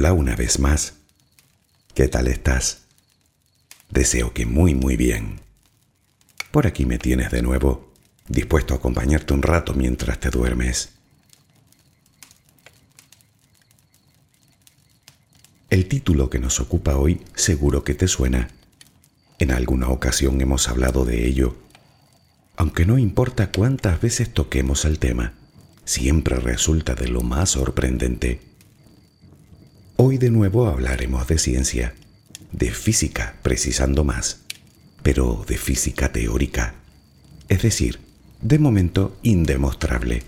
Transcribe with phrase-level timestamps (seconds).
[0.00, 0.94] Hola una vez más.
[1.92, 2.84] ¿Qué tal estás?
[3.90, 5.42] Deseo que muy muy bien.
[6.52, 7.92] Por aquí me tienes de nuevo,
[8.26, 10.94] dispuesto a acompañarte un rato mientras te duermes.
[15.68, 18.48] El título que nos ocupa hoy seguro que te suena.
[19.38, 21.58] En alguna ocasión hemos hablado de ello,
[22.56, 25.34] aunque no importa cuántas veces toquemos el tema,
[25.84, 28.49] siempre resulta de lo más sorprendente.
[30.02, 31.92] Hoy de nuevo hablaremos de ciencia,
[32.52, 34.40] de física precisando más,
[35.02, 36.72] pero de física teórica,
[37.50, 37.98] es decir,
[38.40, 40.22] de momento indemostrable.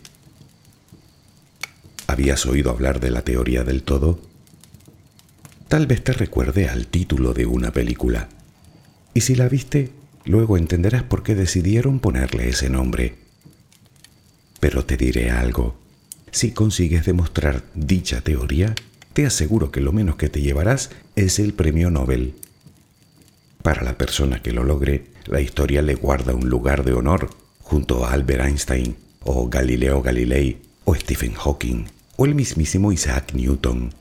[2.06, 4.20] ¿Habías oído hablar de la teoría del todo?
[5.68, 8.28] Tal vez te recuerde al título de una película.
[9.14, 9.88] Y si la viste,
[10.26, 13.14] luego entenderás por qué decidieron ponerle ese nombre.
[14.60, 15.78] Pero te diré algo.
[16.30, 18.74] Si consigues demostrar dicha teoría,
[19.12, 22.34] te aseguro que lo menos que te llevarás es el premio Nobel.
[23.62, 28.04] Para la persona que lo logre, la historia le guarda un lugar de honor junto
[28.04, 33.94] a Albert Einstein o Galileo Galilei o Stephen Hawking o el mismísimo Isaac Newton.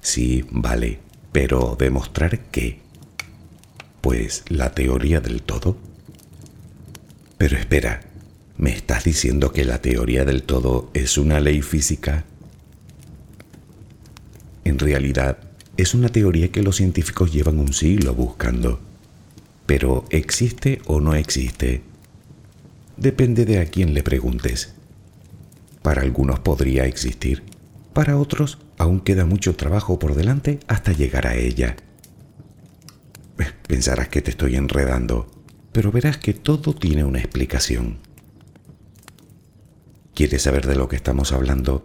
[0.00, 1.00] Sí, vale,
[1.32, 2.80] pero demostrar qué?
[4.00, 5.76] Pues la teoría del todo.
[7.36, 8.02] Pero espera,
[8.56, 12.24] ¿me estás diciendo que la teoría del todo es una ley física?
[14.70, 15.36] En realidad,
[15.76, 18.78] es una teoría que los científicos llevan un siglo buscando.
[19.66, 21.82] Pero ¿existe o no existe?
[22.96, 24.72] Depende de a quién le preguntes.
[25.82, 27.42] Para algunos podría existir,
[27.92, 31.74] para otros aún queda mucho trabajo por delante hasta llegar a ella.
[33.40, 35.26] Eh, pensarás que te estoy enredando,
[35.72, 37.98] pero verás que todo tiene una explicación.
[40.14, 41.84] ¿Quieres saber de lo que estamos hablando?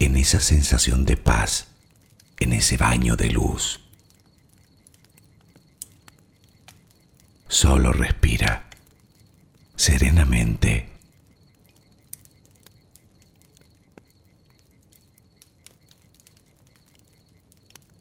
[0.00, 1.68] en esa sensación de paz,
[2.40, 3.80] en ese baño de luz.
[7.46, 8.68] Solo respira
[9.76, 10.88] serenamente.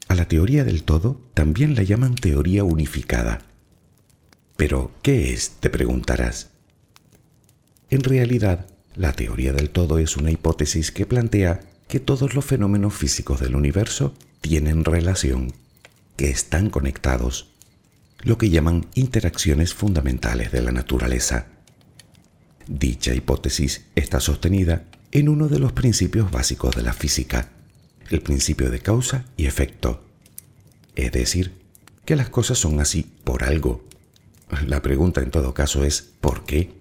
[0.08, 3.42] A la teoría del todo también la llaman teoría unificada.
[4.56, 5.52] Pero, ¿qué es?
[5.60, 6.50] te preguntarás.
[7.90, 12.94] En realidad, la teoría del todo es una hipótesis que plantea que todos los fenómenos
[12.94, 15.52] físicos del universo tienen relación,
[16.16, 17.50] que están conectados,
[18.22, 21.48] lo que llaman interacciones fundamentales de la naturaleza.
[22.68, 27.50] Dicha hipótesis está sostenida en uno de los principios básicos de la física,
[28.12, 30.06] el principio de causa y efecto.
[30.96, 31.54] Es decir,
[32.06, 33.84] que las cosas son así por algo.
[34.68, 36.72] La pregunta en todo caso es ¿por qué?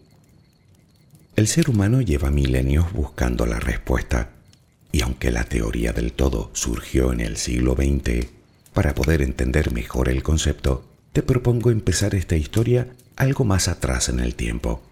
[1.34, 4.32] El ser humano lleva milenios buscando la respuesta,
[4.92, 8.28] y aunque la teoría del todo surgió en el siglo XX,
[8.72, 14.20] para poder entender mejor el concepto, te propongo empezar esta historia algo más atrás en
[14.20, 14.82] el tiempo.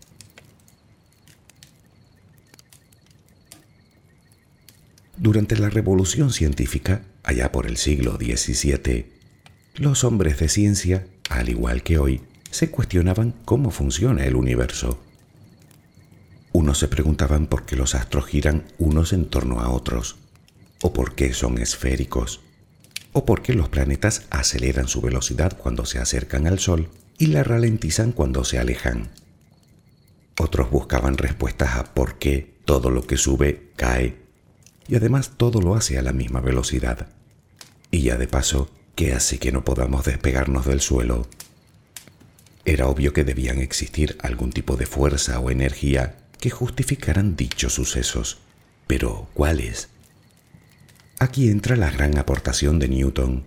[5.17, 9.07] Durante la revolución científica, allá por el siglo XVII,
[9.77, 15.01] los hombres de ciencia, al igual que hoy, se cuestionaban cómo funciona el universo.
[16.59, 20.17] Unos se preguntaban por qué los astros giran unos en torno a otros,
[20.81, 22.41] o por qué son esféricos,
[23.13, 27.45] o por qué los planetas aceleran su velocidad cuando se acercan al Sol y la
[27.45, 29.11] ralentizan cuando se alejan.
[30.41, 34.17] Otros buscaban respuestas a por qué todo lo que sube cae
[34.89, 37.09] y además todo lo hace a la misma velocidad.
[37.91, 41.29] Y ya de paso, ¿qué hace que no podamos despegarnos del suelo?
[42.65, 48.39] Era obvio que debían existir algún tipo de fuerza o energía que justificaran dichos sucesos.
[48.87, 49.89] Pero, ¿cuáles?
[51.19, 53.45] Aquí entra la gran aportación de Newton.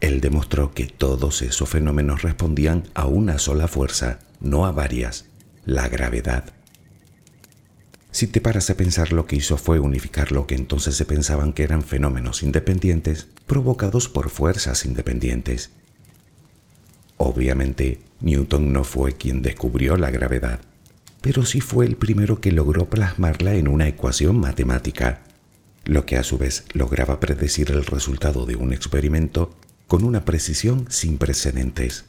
[0.00, 5.26] Él demostró que todos esos fenómenos respondían a una sola fuerza, no a varias,
[5.64, 6.52] la gravedad.
[8.10, 11.52] Si te paras a pensar, lo que hizo fue unificar lo que entonces se pensaban
[11.52, 15.70] que eran fenómenos independientes provocados por fuerzas independientes.
[17.16, 20.60] Obviamente, Newton no fue quien descubrió la gravedad,
[21.20, 25.22] pero sí fue el primero que logró plasmarla en una ecuación matemática,
[25.84, 29.54] lo que a su vez lograba predecir el resultado de un experimento
[29.86, 32.04] con una precisión sin precedentes.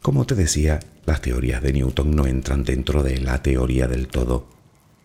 [0.00, 4.48] Como te decía, las teorías de Newton no entran dentro de la teoría del todo,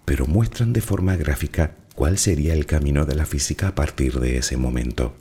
[0.05, 4.37] pero muestran de forma gráfica cuál sería el camino de la física a partir de
[4.37, 5.13] ese momento.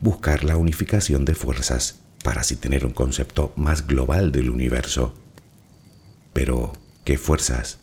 [0.00, 5.14] Buscar la unificación de fuerzas para así tener un concepto más global del universo.
[6.38, 6.72] Pero,
[7.04, 7.78] ¿qué fuerzas?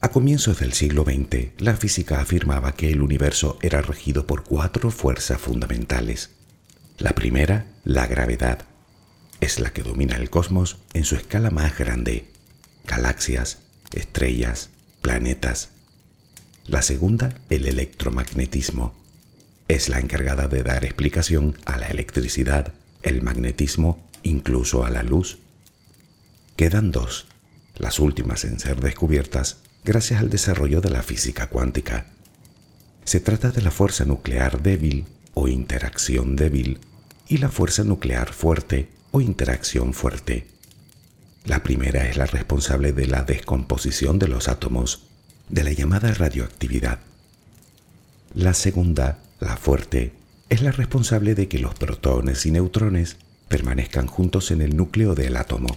[0.00, 4.92] A comienzos del siglo XX, la física afirmaba que el universo era regido por cuatro
[4.92, 6.30] fuerzas fundamentales.
[6.96, 8.60] La primera, la gravedad,
[9.40, 12.28] es la que domina el cosmos en su escala más grande,
[12.86, 13.58] galaxias,
[13.92, 14.70] estrellas,
[15.02, 15.70] planetas.
[16.68, 18.94] La segunda, el electromagnetismo,
[19.66, 22.72] es la encargada de dar explicación a la electricidad,
[23.04, 25.38] el magnetismo, incluso a la luz.
[26.56, 27.26] Quedan dos,
[27.76, 32.06] las últimas en ser descubiertas gracias al desarrollo de la física cuántica.
[33.04, 36.80] Se trata de la fuerza nuclear débil o interacción débil
[37.28, 40.46] y la fuerza nuclear fuerte o interacción fuerte.
[41.44, 45.02] La primera es la responsable de la descomposición de los átomos,
[45.50, 47.00] de la llamada radioactividad.
[48.34, 50.12] La segunda, la fuerte,
[50.48, 53.16] es la responsable de que los protones y neutrones
[53.48, 55.76] permanezcan juntos en el núcleo del átomo.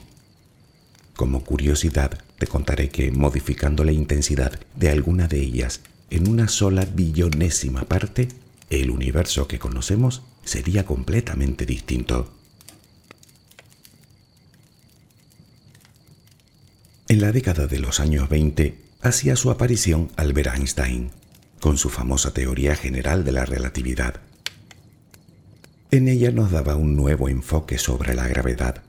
[1.15, 6.85] Como curiosidad, te contaré que modificando la intensidad de alguna de ellas en una sola
[6.85, 8.29] billonésima parte,
[8.69, 12.33] el universo que conocemos sería completamente distinto.
[17.09, 21.11] En la década de los años 20 hacía su aparición Albert Einstein,
[21.59, 24.21] con su famosa teoría general de la relatividad.
[25.89, 28.83] En ella nos daba un nuevo enfoque sobre la gravedad,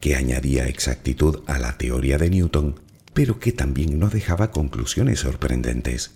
[0.00, 2.80] que añadía exactitud a la teoría de Newton,
[3.12, 6.12] pero que también nos dejaba conclusiones sorprendentes.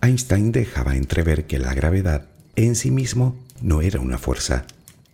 [0.00, 4.64] Einstein dejaba entrever que la gravedad en sí mismo no era una fuerza,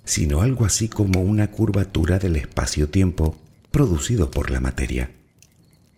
[0.04, 3.37] sino algo así como una curvatura del espacio-tiempo
[3.72, 5.11] producido por la materia.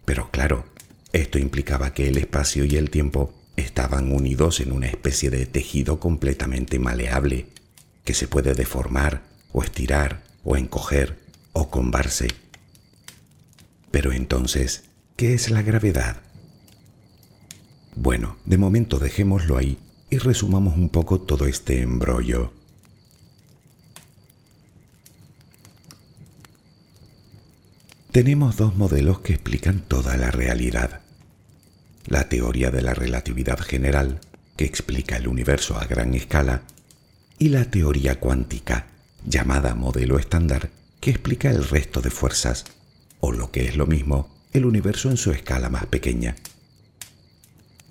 [0.07, 0.65] Pero claro,
[1.13, 6.01] esto implicaba que el espacio y el tiempo estaban unidos en una especie de tejido
[6.01, 7.47] completamente maleable,
[8.05, 11.19] que se puede deformar o estirar o encoger
[11.53, 12.29] o combarse.
[13.91, 14.85] Pero entonces,
[15.17, 16.17] ¿qué es la gravedad?
[17.97, 19.79] Bueno, de momento dejémoslo ahí
[20.11, 22.53] y resumamos un poco todo este embrollo.
[28.11, 31.04] Tenemos dos modelos que explican toda la realidad.
[32.07, 34.21] La teoría de la relatividad general,
[34.57, 36.63] que explica el universo a gran escala,
[37.39, 38.89] y la teoría cuántica,
[39.27, 40.71] llamada modelo estándar,
[41.01, 42.65] que explica el resto de fuerzas,
[43.21, 46.37] o lo que es lo mismo, el universo en su escala más pequeña.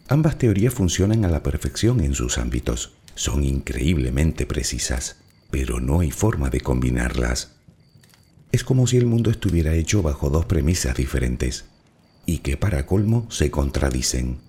[0.08, 5.16] Ambas teorías funcionan a la perfección en sus ámbitos, son increíblemente precisas,
[5.50, 7.52] pero no hay forma de combinarlas.
[8.52, 11.66] Es como si el mundo estuviera hecho bajo dos premisas diferentes,
[12.26, 14.40] y que para colmo se contradicen.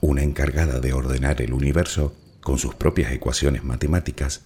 [0.00, 4.42] Una encargada de ordenar el universo con sus propias ecuaciones matemáticas,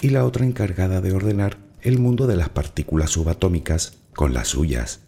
[0.00, 5.00] y la otra encargada de ordenar el mundo de las partículas subatómicas con las suyas.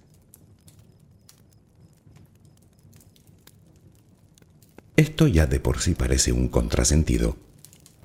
[4.96, 7.36] Esto ya de por sí parece un contrasentido,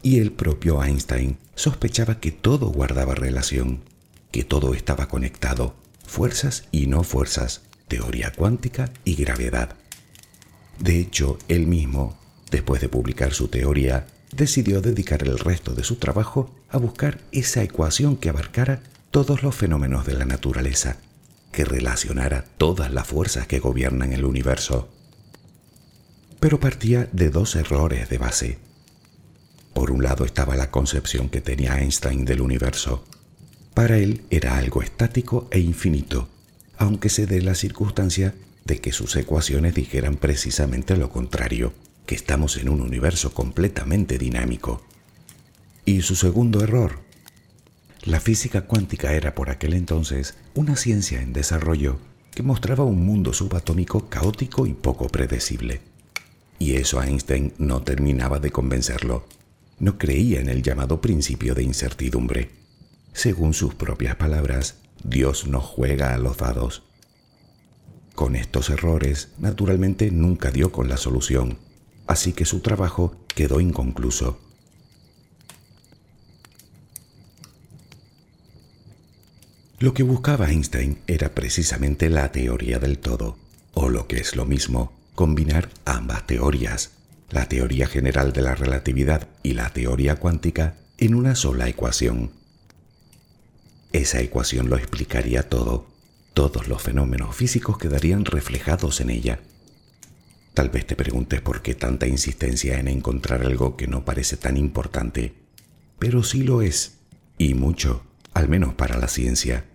[0.01, 3.81] y el propio Einstein sospechaba que todo guardaba relación,
[4.31, 9.75] que todo estaba conectado, fuerzas y no fuerzas, teoría cuántica y gravedad.
[10.79, 12.17] De hecho, él mismo,
[12.51, 17.63] después de publicar su teoría, decidió dedicar el resto de su trabajo a buscar esa
[17.63, 20.97] ecuación que abarcara todos los fenómenos de la naturaleza,
[21.51, 24.89] que relacionara todas las fuerzas que gobiernan el universo
[26.43, 28.57] pero partía de dos errores de base.
[29.73, 33.05] Por un lado estaba la concepción que tenía Einstein del universo.
[33.73, 36.27] Para él era algo estático e infinito,
[36.77, 38.33] aunque se dé la circunstancia
[38.65, 41.73] de que sus ecuaciones dijeran precisamente lo contrario,
[42.05, 44.81] que estamos en un universo completamente dinámico.
[45.85, 46.99] Y su segundo error.
[48.03, 51.99] La física cuántica era por aquel entonces una ciencia en desarrollo
[52.31, 55.81] que mostraba un mundo subatómico caótico y poco predecible
[56.63, 59.25] y eso Einstein no terminaba de convencerlo.
[59.79, 62.51] No creía en el llamado principio de incertidumbre.
[63.11, 66.83] Según sus propias palabras, Dios no juega a los dados.
[68.15, 71.57] Con estos errores, naturalmente nunca dio con la solución,
[72.07, 74.39] así que su trabajo quedó inconcluso.
[79.79, 83.37] Lo que buscaba Einstein era precisamente la teoría del todo,
[83.73, 86.91] o lo que es lo mismo, combinar ambas teorías,
[87.29, 92.42] la teoría general de la relatividad y la teoría cuántica, en una sola ecuación.
[93.93, 95.85] Esa ecuación lo explicaría todo,
[96.33, 99.39] todos los fenómenos físicos quedarían reflejados en ella.
[100.55, 104.57] Tal vez te preguntes por qué tanta insistencia en encontrar algo que no parece tan
[104.57, 105.35] importante,
[105.99, 106.97] pero sí lo es,
[107.37, 108.03] y mucho,
[108.33, 109.65] al menos para la ciencia.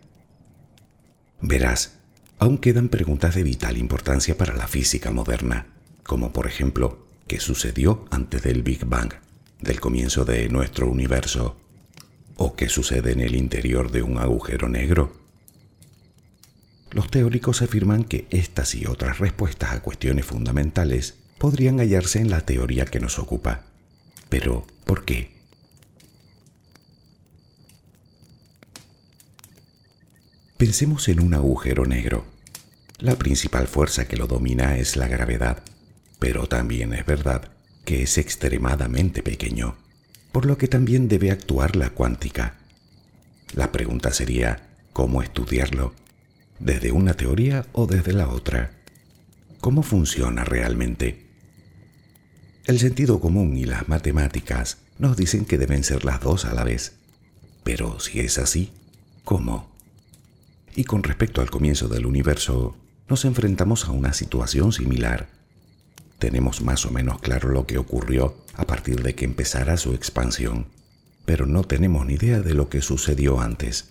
[1.40, 1.98] Verás,
[2.40, 5.66] aún quedan preguntas de vital importancia para la física moderna,
[6.02, 9.14] como por ejemplo, ¿qué sucedió antes del Big Bang,
[9.60, 11.56] del comienzo de nuestro universo?
[12.40, 15.12] ¿O qué sucede en el interior de un agujero negro?
[16.92, 22.42] Los teóricos afirman que estas y otras respuestas a cuestiones fundamentales podrían hallarse en la
[22.42, 23.64] teoría que nos ocupa.
[24.28, 25.32] Pero, ¿por qué?
[30.56, 32.24] Pensemos en un agujero negro.
[32.98, 35.64] La principal fuerza que lo domina es la gravedad,
[36.20, 37.50] pero también es verdad
[37.84, 39.76] que es extremadamente pequeño,
[40.38, 42.54] por lo que también debe actuar la cuántica.
[43.54, 45.94] La pregunta sería, ¿cómo estudiarlo?
[46.60, 48.70] ¿Desde una teoría o desde la otra?
[49.60, 51.26] ¿Cómo funciona realmente?
[52.66, 56.62] El sentido común y las matemáticas nos dicen que deben ser las dos a la
[56.62, 56.92] vez.
[57.64, 58.70] Pero si es así,
[59.24, 59.68] ¿cómo?
[60.76, 62.76] Y con respecto al comienzo del universo,
[63.08, 65.30] nos enfrentamos a una situación similar.
[66.20, 70.66] Tenemos más o menos claro lo que ocurrió a partir de que empezara su expansión,
[71.24, 73.90] pero no tenemos ni idea de lo que sucedió antes.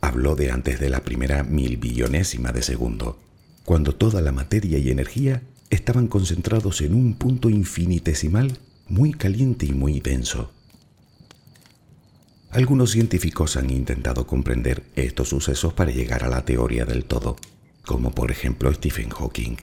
[0.00, 3.20] Habló de antes de la primera mil billonésima de segundo,
[3.64, 9.72] cuando toda la materia y energía estaban concentrados en un punto infinitesimal muy caliente y
[9.72, 10.52] muy denso.
[12.50, 17.36] Algunos científicos han intentado comprender estos sucesos para llegar a la teoría del todo,
[17.84, 19.56] como por ejemplo Stephen Hawking,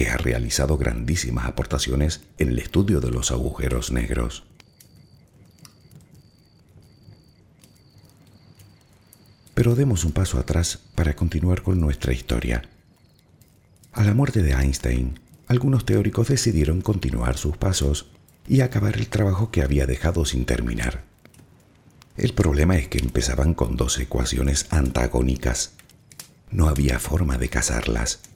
[0.00, 4.44] que ha realizado grandísimas aportaciones en el estudio de los agujeros negros.
[9.52, 12.62] Pero demos un paso atrás para continuar con nuestra historia.
[13.92, 18.06] A la muerte de Einstein, algunos teóricos decidieron continuar sus pasos
[18.48, 21.04] y acabar el trabajo que había dejado sin terminar.
[22.16, 25.74] El problema es que empezaban con dos ecuaciones antagónicas.
[26.50, 28.29] No había forma de casarlas.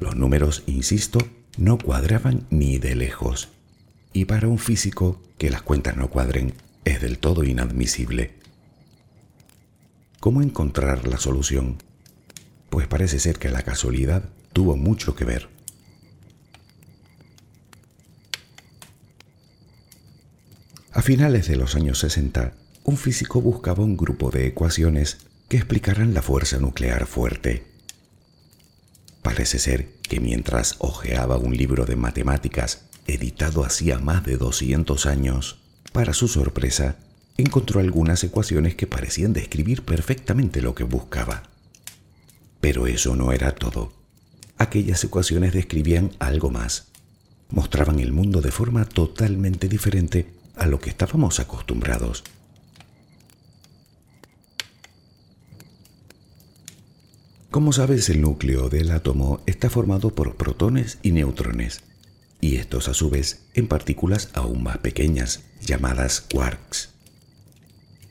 [0.00, 1.18] Los números, insisto,
[1.58, 3.50] no cuadraban ni de lejos.
[4.14, 6.54] Y para un físico que las cuentas no cuadren
[6.86, 8.32] es del todo inadmisible.
[10.18, 11.76] ¿Cómo encontrar la solución?
[12.70, 15.48] Pues parece ser que la casualidad tuvo mucho que ver.
[20.92, 26.14] A finales de los años 60, un físico buscaba un grupo de ecuaciones que explicaran
[26.14, 27.69] la fuerza nuclear fuerte.
[29.22, 35.58] Parece ser que mientras hojeaba un libro de matemáticas editado hacía más de 200 años,
[35.92, 36.96] para su sorpresa,
[37.36, 41.42] encontró algunas ecuaciones que parecían describir perfectamente lo que buscaba.
[42.60, 43.92] Pero eso no era todo.
[44.58, 46.88] Aquellas ecuaciones describían algo más.
[47.48, 52.22] Mostraban el mundo de forma totalmente diferente a lo que estábamos acostumbrados.
[57.50, 61.82] Como sabes, el núcleo del átomo está formado por protones y neutrones,
[62.40, 66.90] y estos a su vez en partículas aún más pequeñas, llamadas quarks.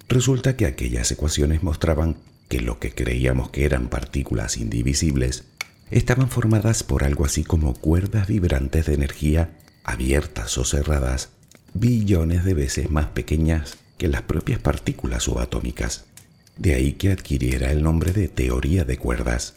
[0.10, 2.18] Resulta que aquellas ecuaciones mostraban
[2.50, 5.46] que lo que creíamos que eran partículas indivisibles
[5.90, 11.30] estaban formadas por algo así como cuerdas vibrantes de energía abiertas o cerradas
[11.74, 16.04] billones de veces más pequeñas que las propias partículas subatómicas.
[16.60, 19.54] De ahí que adquiriera el nombre de teoría de cuerdas.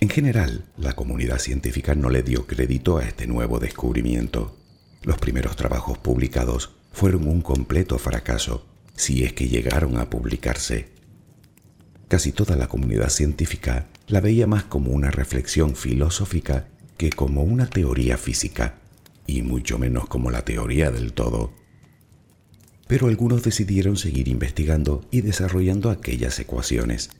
[0.00, 4.56] En general, la comunidad científica no le dio crédito a este nuevo descubrimiento.
[5.02, 8.66] Los primeros trabajos publicados fueron un completo fracaso,
[8.96, 10.88] si es que llegaron a publicarse.
[12.08, 16.66] Casi toda la comunidad científica la veía más como una reflexión filosófica
[16.96, 18.78] que como una teoría física,
[19.26, 21.52] y mucho menos como la teoría del todo.
[22.86, 27.10] Pero algunos decidieron seguir investigando y desarrollando aquellas ecuaciones.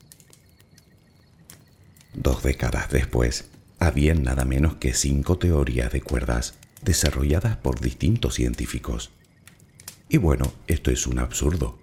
[2.13, 3.47] Dos décadas después,
[3.79, 9.11] había nada menos que cinco teorías de cuerdas desarrolladas por distintos científicos.
[10.09, 11.79] Y bueno, esto es un absurdo.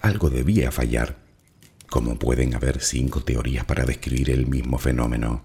[0.00, 1.18] Algo debía fallar.
[1.88, 5.44] ¿Cómo pueden haber cinco teorías para describir el mismo fenómeno?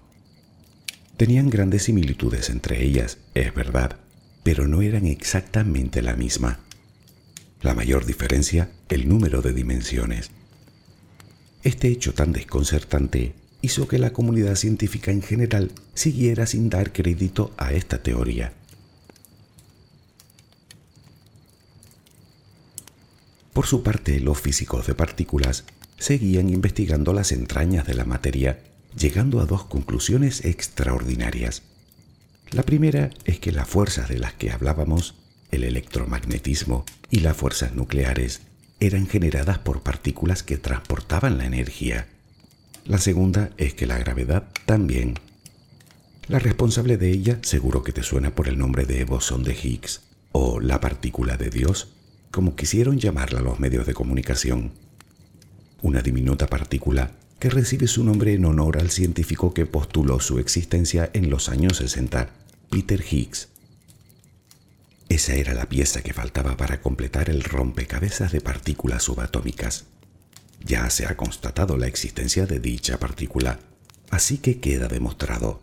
[1.16, 3.98] Tenían grandes similitudes entre ellas, es verdad,
[4.42, 6.60] pero no eran exactamente la misma.
[7.62, 10.30] La mayor diferencia, el número de dimensiones.
[11.62, 17.52] Este hecho tan desconcertante hizo que la comunidad científica en general siguiera sin dar crédito
[17.56, 18.52] a esta teoría.
[23.52, 25.64] Por su parte, los físicos de partículas
[25.98, 28.60] seguían investigando las entrañas de la materia
[28.96, 31.62] llegando a dos conclusiones extraordinarias.
[32.50, 35.14] La primera es que las fuerzas de las que hablábamos,
[35.50, 38.42] el electromagnetismo y las fuerzas nucleares,
[38.80, 42.08] eran generadas por partículas que transportaban la energía.
[42.84, 45.14] La segunda es que la gravedad también.
[46.28, 50.02] La responsable de ella seguro que te suena por el nombre de bosón de Higgs
[50.32, 51.88] o la partícula de Dios,
[52.30, 54.72] como quisieron llamarla los medios de comunicación.
[55.82, 61.10] Una diminuta partícula que recibe su nombre en honor al científico que postuló su existencia
[61.12, 62.30] en los años 60,
[62.70, 63.48] Peter Higgs.
[65.08, 69.84] Esa era la pieza que faltaba para completar el rompecabezas de partículas subatómicas.
[70.64, 73.60] Ya se ha constatado la existencia de dicha partícula,
[74.10, 75.60] así que queda demostrado.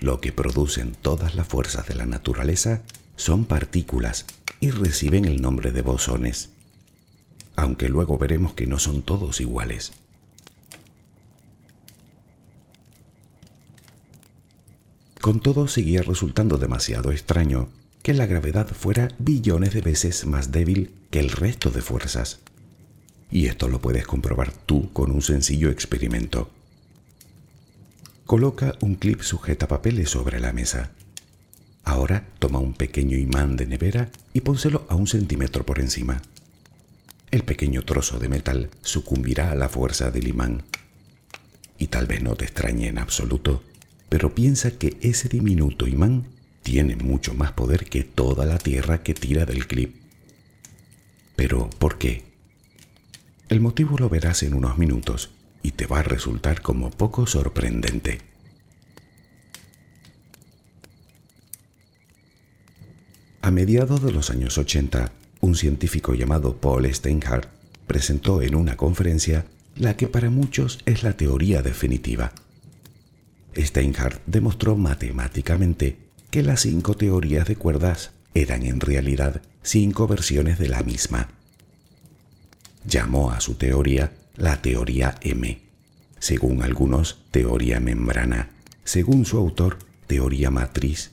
[0.00, 2.82] Lo que producen todas las fuerzas de la naturaleza
[3.16, 4.24] son partículas,
[4.58, 6.50] y reciben el nombre de bosones,
[7.56, 9.92] aunque luego veremos que no son todos iguales.
[15.20, 17.68] Con todo seguía resultando demasiado extraño
[18.02, 22.40] que la gravedad fuera billones de veces más débil que el resto de fuerzas.
[23.30, 26.50] Y esto lo puedes comprobar tú con un sencillo experimento.
[28.26, 30.90] Coloca un clip sujeta papeles sobre la mesa.
[31.84, 36.22] Ahora toma un pequeño imán de nevera y pónselo a un centímetro por encima.
[37.30, 40.64] El pequeño trozo de metal sucumbirá a la fuerza del imán.
[41.78, 43.62] Y tal vez no te extrañe en absoluto
[44.12, 46.26] pero piensa que ese diminuto imán
[46.62, 49.96] tiene mucho más poder que toda la tierra que tira del clip.
[51.36, 52.24] Pero, ¿por qué?
[53.48, 55.30] El motivo lo verás en unos minutos
[55.62, 58.18] y te va a resultar como poco sorprendente.
[63.42, 67.48] A mediados de los años 80, un científico llamado Paul Steinhardt
[67.86, 72.32] presentó en una conferencia la que para muchos es la teoría definitiva
[73.56, 75.98] Steinhardt demostró matemáticamente
[76.32, 81.28] que las cinco teorías de cuerdas eran en realidad cinco versiones de la misma.
[82.86, 85.60] Llamó a su teoría la teoría M,
[86.18, 88.48] según algunos teoría membrana,
[88.82, 91.10] según su autor teoría matriz.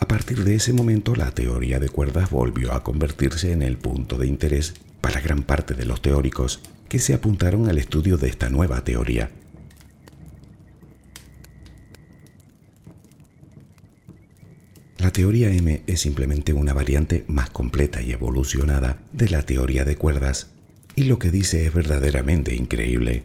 [0.00, 4.18] A partir de ese momento la teoría de cuerdas volvió a convertirse en el punto
[4.18, 8.50] de interés para gran parte de los teóricos que se apuntaron al estudio de esta
[8.50, 9.30] nueva teoría.
[15.02, 19.96] La teoría M es simplemente una variante más completa y evolucionada de la teoría de
[19.96, 20.50] cuerdas,
[20.94, 23.24] y lo que dice es verdaderamente increíble.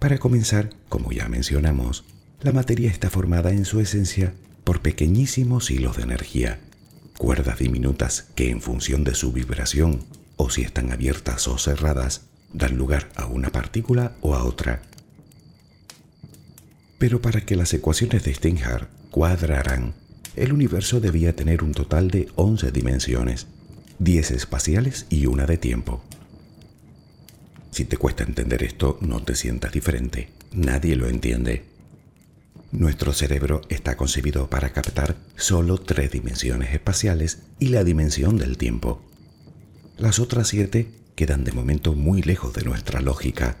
[0.00, 2.04] Para comenzar, como ya mencionamos,
[2.40, 6.58] la materia está formada en su esencia por pequeñísimos hilos de energía,
[7.16, 10.00] cuerdas diminutas que en función de su vibración,
[10.34, 14.82] o si están abiertas o cerradas, dan lugar a una partícula o a otra.
[16.98, 19.94] Pero para que las ecuaciones de Steinhardt cuadraran,
[20.38, 23.46] el universo debía tener un total de 11 dimensiones,
[23.98, 26.02] 10 espaciales y una de tiempo.
[27.70, 30.30] Si te cuesta entender esto, no te sientas diferente.
[30.52, 31.64] Nadie lo entiende.
[32.70, 39.02] Nuestro cerebro está concebido para captar solo tres dimensiones espaciales y la dimensión del tiempo.
[39.96, 43.56] Las otras siete quedan de momento muy lejos de nuestra lógica,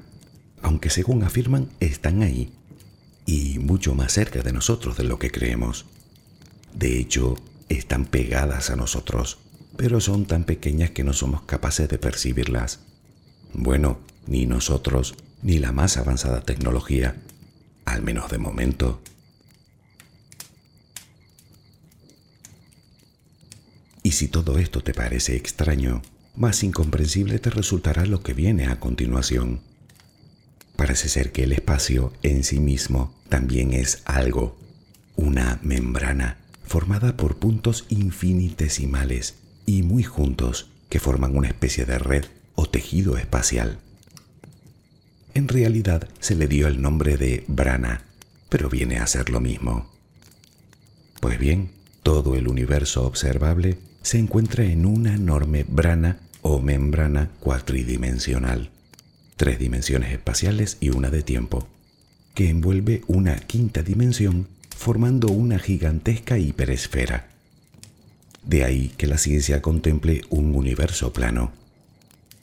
[0.62, 2.52] aunque según afirman están ahí
[3.26, 5.86] y mucho más cerca de nosotros de lo que creemos.
[6.74, 7.36] De hecho,
[7.68, 9.38] están pegadas a nosotros,
[9.76, 12.80] pero son tan pequeñas que no somos capaces de percibirlas.
[13.52, 17.16] Bueno, ni nosotros, ni la más avanzada tecnología,
[17.84, 19.00] al menos de momento.
[24.02, 26.02] Y si todo esto te parece extraño,
[26.34, 29.60] más incomprensible te resultará lo que viene a continuación.
[30.76, 34.56] Parece ser que el espacio en sí mismo también es algo,
[35.16, 42.26] una membrana formada por puntos infinitesimales y muy juntos que forman una especie de red
[42.54, 43.78] o tejido espacial.
[45.32, 48.04] En realidad se le dio el nombre de brana,
[48.50, 49.90] pero viene a ser lo mismo.
[51.20, 51.70] Pues bien,
[52.02, 58.70] todo el universo observable se encuentra en una enorme brana o membrana cuatridimensional,
[59.36, 61.66] tres dimensiones espaciales y una de tiempo,
[62.34, 67.26] que envuelve una quinta dimensión formando una gigantesca hiperesfera.
[68.44, 71.50] De ahí que la ciencia contemple un universo plano.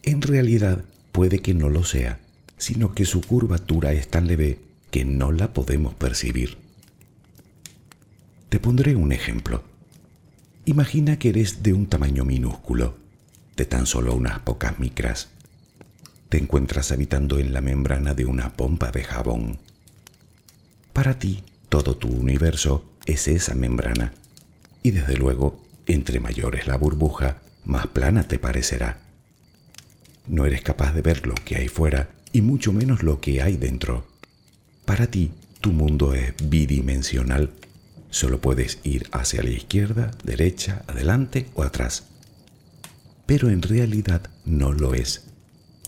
[0.03, 2.19] En realidad puede que no lo sea,
[2.57, 4.59] sino que su curvatura es tan leve
[4.91, 6.57] que no la podemos percibir.
[8.49, 9.63] Te pondré un ejemplo.
[10.65, 12.97] Imagina que eres de un tamaño minúsculo,
[13.55, 15.29] de tan solo unas pocas micras.
[16.27, 19.57] Te encuentras habitando en la membrana de una pompa de jabón.
[20.91, 21.41] Para ti,
[21.75, 24.13] todo tu universo es esa membrana.
[24.81, 29.01] Y desde luego, entre mayor es la burbuja, más plana te parecerá.
[30.25, 33.57] No eres capaz de ver lo que hay fuera y mucho menos lo que hay
[33.57, 34.07] dentro.
[34.85, 37.51] Para ti, tu mundo es bidimensional.
[38.09, 42.05] Solo puedes ir hacia la izquierda, derecha, adelante o atrás.
[43.25, 45.25] Pero en realidad no lo es.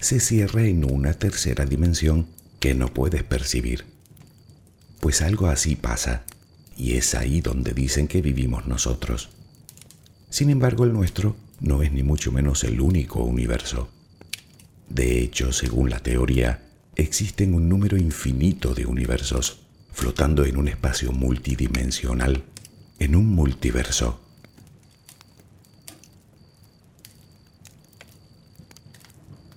[0.01, 2.27] Se cierra en una tercera dimensión
[2.59, 3.96] que no puedes percibir.
[5.07, 6.25] Pues algo así pasa,
[6.75, 9.29] y es ahí donde dicen que vivimos nosotros.
[10.29, 13.87] Sin embargo, el nuestro no es ni mucho menos el único universo.
[14.89, 16.61] De hecho, según la teoría,
[16.97, 19.61] existen un número infinito de universos
[19.93, 22.43] flotando en un espacio multidimensional,
[22.99, 24.19] en un multiverso.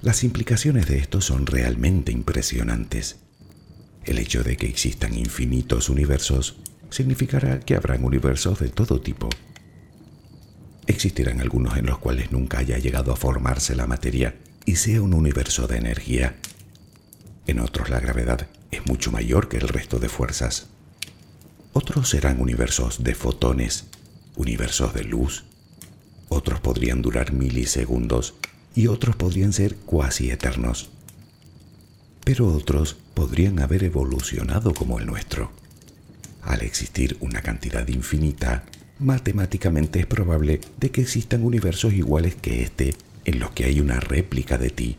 [0.00, 3.16] Las implicaciones de esto son realmente impresionantes.
[4.10, 6.56] El hecho de que existan infinitos universos
[6.90, 9.28] significará que habrán universos de todo tipo.
[10.88, 15.14] Existirán algunos en los cuales nunca haya llegado a formarse la materia y sea un
[15.14, 16.34] universo de energía.
[17.46, 20.66] En otros la gravedad es mucho mayor que el resto de fuerzas.
[21.72, 23.84] Otros serán universos de fotones,
[24.34, 25.44] universos de luz.
[26.28, 28.34] Otros podrían durar milisegundos
[28.74, 30.90] y otros podrían ser cuasi eternos.
[32.30, 35.50] Pero otros podrían haber evolucionado como el nuestro.
[36.42, 38.62] Al existir una cantidad infinita,
[39.00, 43.98] matemáticamente es probable de que existan universos iguales que este en los que hay una
[43.98, 44.96] réplica de ti,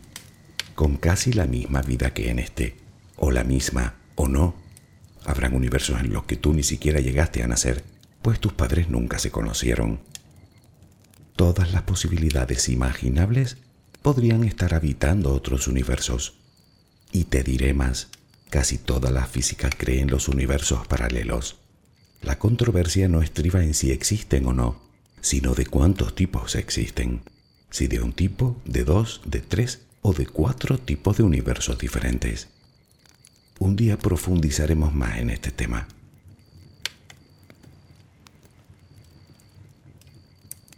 [0.74, 2.76] con casi la misma vida que en este,
[3.16, 4.54] o la misma, o no.
[5.24, 7.82] Habrán universos en los que tú ni siquiera llegaste a nacer,
[8.20, 10.00] pues tus padres nunca se conocieron.
[11.34, 13.56] Todas las posibilidades imaginables
[14.02, 16.41] podrían estar habitando otros universos.
[17.12, 18.08] Y te diré más,
[18.48, 21.58] casi toda la física cree en los universos paralelos.
[22.22, 24.80] La controversia no estriba en si existen o no,
[25.20, 27.20] sino de cuántos tipos existen.
[27.70, 32.48] Si de un tipo, de dos, de tres o de cuatro tipos de universos diferentes.
[33.58, 35.86] Un día profundizaremos más en este tema.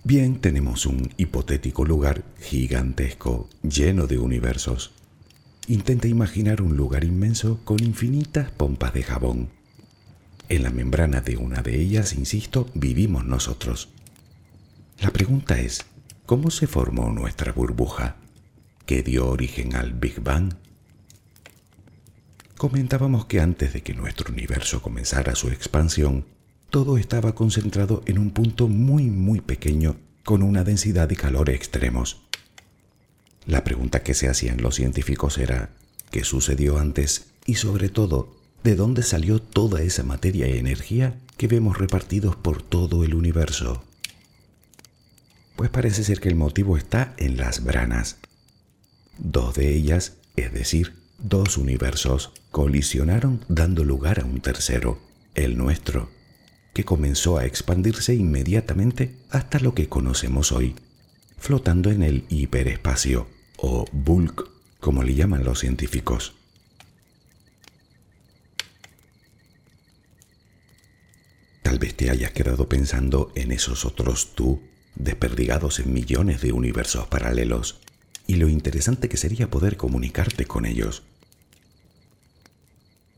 [0.03, 4.94] Bien, tenemos un hipotético lugar gigantesco, lleno de universos.
[5.67, 9.49] Intenta imaginar un lugar inmenso con infinitas pompas de jabón.
[10.51, 13.89] En la membrana de una de ellas, insisto, vivimos nosotros.
[15.01, 15.87] La pregunta es,
[16.27, 18.17] ¿cómo se formó nuestra burbuja?
[18.85, 20.53] ¿Qué dio origen al Big Bang?
[22.59, 26.27] Comentábamos que antes de que nuestro universo comenzara su expansión,
[26.69, 32.24] todo estaba concentrado en un punto muy muy pequeño con una densidad y calor extremos.
[33.47, 35.71] La pregunta que se hacían los científicos era,
[36.11, 37.27] ¿qué sucedió antes?
[37.45, 42.63] Y sobre todo, ¿de dónde salió toda esa materia y energía que vemos repartidos por
[42.63, 43.85] todo el universo?
[45.57, 48.17] Pues parece ser que el motivo está en las branas.
[49.19, 54.99] Dos de ellas, es decir, dos universos, colisionaron dando lugar a un tercero,
[55.35, 56.09] el nuestro,
[56.73, 60.75] que comenzó a expandirse inmediatamente hasta lo que conocemos hoy,
[61.37, 63.29] flotando en el hiperespacio,
[63.67, 66.35] o bulk, como le llaman los científicos.
[71.63, 74.61] Tal vez te hayas quedado pensando en esos otros tú,
[74.97, 77.81] desperdigados en millones de universos paralelos,
[78.27, 81.03] y lo interesante que sería poder comunicarte con ellos.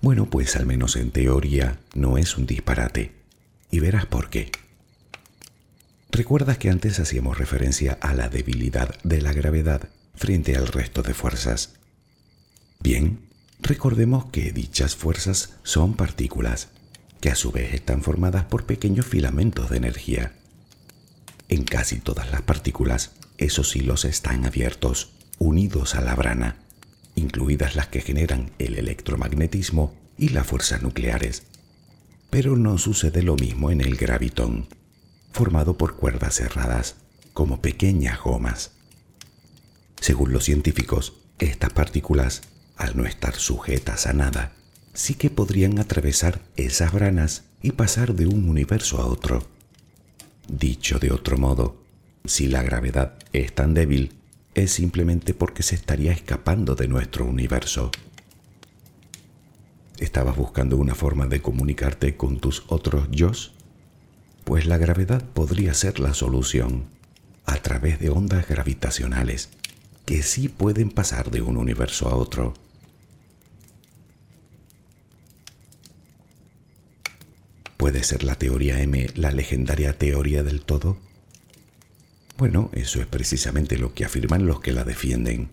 [0.00, 3.12] Bueno, pues al menos en teoría no es un disparate
[3.72, 4.52] y verás por qué.
[6.12, 11.14] ¿Recuerdas que antes hacíamos referencia a la debilidad de la gravedad frente al resto de
[11.14, 11.74] fuerzas?
[12.80, 13.20] Bien,
[13.60, 16.68] recordemos que dichas fuerzas son partículas,
[17.20, 20.32] que a su vez están formadas por pequeños filamentos de energía.
[21.48, 26.56] En casi todas las partículas, esos hilos están abiertos, unidos a la brana,
[27.14, 31.44] incluidas las que generan el electromagnetismo y las fuerzas nucleares.
[32.30, 34.68] Pero no sucede lo mismo en el gravitón,
[35.32, 36.96] formado por cuerdas cerradas,
[37.32, 38.75] como pequeñas gomas.
[40.00, 42.42] Según los científicos, estas partículas,
[42.76, 44.52] al no estar sujetas a nada,
[44.94, 49.46] sí que podrían atravesar esas branas y pasar de un universo a otro.
[50.48, 51.82] Dicho de otro modo,
[52.24, 54.14] si la gravedad es tan débil,
[54.54, 57.90] es simplemente porque se estaría escapando de nuestro universo.
[59.98, 63.32] ¿Estabas buscando una forma de comunicarte con tus otros yo?
[64.44, 66.84] Pues la gravedad podría ser la solución
[67.44, 69.50] a través de ondas gravitacionales
[70.06, 72.54] que sí pueden pasar de un universo a otro.
[77.76, 80.96] ¿Puede ser la teoría M la legendaria teoría del todo?
[82.38, 85.48] Bueno, eso es precisamente lo que afirman los que la defienden.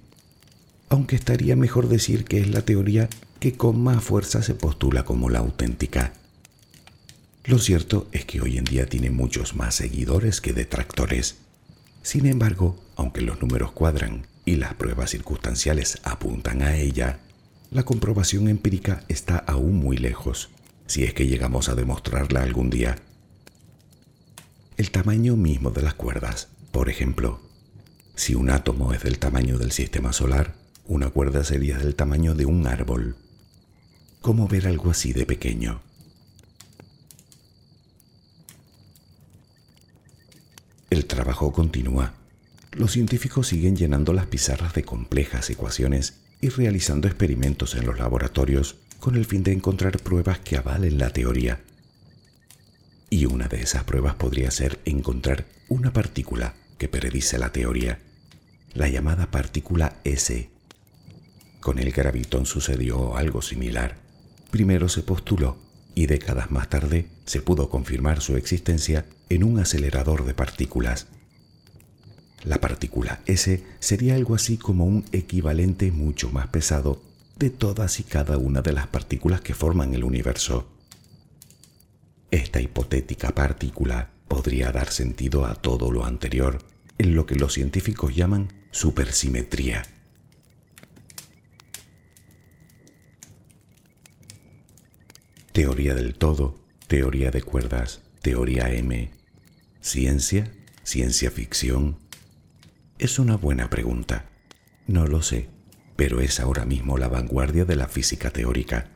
[0.87, 3.09] Aunque estaría mejor decir que es la teoría
[3.39, 6.13] que con más fuerza se postula como la auténtica.
[7.45, 11.37] Lo cierto es que hoy en día tiene muchos más seguidores que detractores.
[12.03, 17.19] Sin embargo, aunque los números cuadran y las pruebas circunstanciales apuntan a ella,
[17.71, 20.49] la comprobación empírica está aún muy lejos,
[20.85, 22.97] si es que llegamos a demostrarla algún día.
[24.77, 27.39] El tamaño mismo de las cuerdas, por ejemplo,
[28.15, 32.45] si un átomo es del tamaño del sistema solar, una cuerda sería del tamaño de
[32.45, 33.15] un árbol.
[34.21, 35.81] ¿Cómo ver algo así de pequeño?
[40.89, 42.13] El trabajo continúa.
[42.75, 48.77] Los científicos siguen llenando las pizarras de complejas ecuaciones y realizando experimentos en los laboratorios
[48.99, 51.61] con el fin de encontrar pruebas que avalen la teoría.
[53.09, 57.99] Y una de esas pruebas podría ser encontrar una partícula que predice la teoría,
[58.73, 60.49] la llamada partícula S.
[61.59, 63.97] Con el gravitón sucedió algo similar.
[64.49, 65.57] Primero se postuló
[65.95, 71.07] y décadas más tarde se pudo confirmar su existencia en un acelerador de partículas.
[72.43, 77.01] La partícula S sería algo así como un equivalente mucho más pesado
[77.37, 80.67] de todas y cada una de las partículas que forman el universo.
[82.31, 86.59] Esta hipotética partícula podría dar sentido a todo lo anterior,
[86.97, 89.83] en lo que los científicos llaman supersimetría.
[95.53, 99.11] Teoría del todo, teoría de cuerdas, teoría M.
[99.81, 100.51] ¿Ciencia?
[100.83, 102.02] ¿Ciencia ficción?
[103.03, 104.29] Es una buena pregunta.
[104.87, 105.49] No lo sé,
[105.97, 108.91] pero es ahora mismo la vanguardia de la física teórica.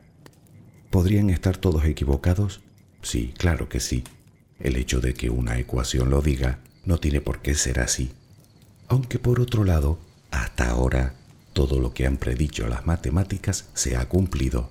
[0.88, 2.62] ¿Podrían estar todos equivocados?
[3.02, 4.04] Sí, claro que sí.
[4.60, 8.10] El hecho de que una ecuación lo diga no tiene por qué ser así.
[8.88, 9.98] Aunque por otro lado,
[10.30, 11.12] hasta ahora,
[11.52, 14.70] todo lo que han predicho las matemáticas se ha cumplido.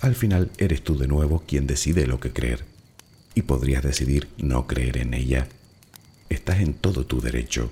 [0.00, 2.64] Al final eres tú de nuevo quien decide lo que creer.
[3.34, 5.48] Y podrías decidir no creer en ella.
[6.28, 7.70] Estás en todo tu derecho.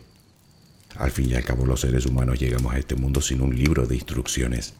[0.96, 3.86] Al fin y al cabo los seres humanos llegamos a este mundo sin un libro
[3.86, 4.74] de instrucciones.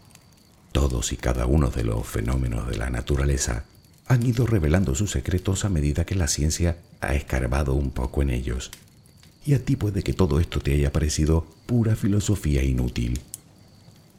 [0.73, 3.65] Todos y cada uno de los fenómenos de la naturaleza
[4.07, 8.31] han ido revelando sus secretos a medida que la ciencia ha escarbado un poco en
[8.31, 8.71] ellos.
[9.45, 13.21] Y a ti puede que todo esto te haya parecido pura filosofía inútil.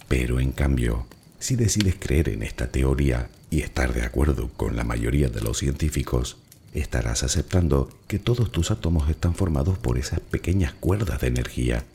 [0.08, 1.06] Pero en cambio,
[1.40, 5.58] si decides creer en esta teoría y estar de acuerdo con la mayoría de los
[5.58, 6.38] científicos,
[6.74, 11.86] estarás aceptando que todos tus átomos están formados por esas pequeñas cuerdas de energía.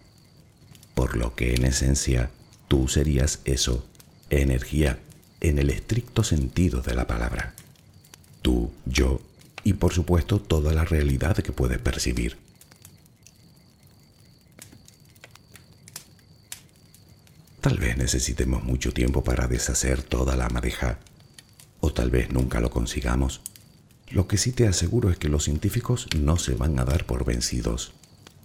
[0.94, 2.30] Por lo que en esencia,
[2.68, 3.84] tú serías eso,
[4.30, 4.98] energía,
[5.40, 7.54] en el estricto sentido de la palabra.
[8.42, 9.20] Tú, yo
[9.64, 12.38] y por supuesto toda la realidad que puedes percibir.
[17.60, 21.00] Tal vez necesitemos mucho tiempo para deshacer toda la madeja,
[21.80, 23.42] o tal vez nunca lo consigamos.
[24.10, 27.24] Lo que sí te aseguro es que los científicos no se van a dar por
[27.24, 27.92] vencidos.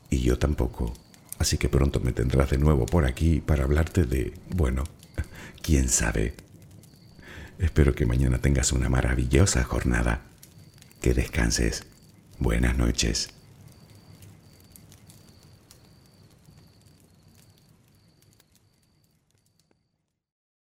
[0.09, 0.93] Y yo tampoco.
[1.39, 4.83] Así que pronto me tendrás de nuevo por aquí para hablarte de, bueno,
[5.61, 6.35] quién sabe.
[7.59, 10.21] Espero que mañana tengas una maravillosa jornada.
[11.01, 11.85] Que descanses.
[12.39, 13.32] Buenas noches.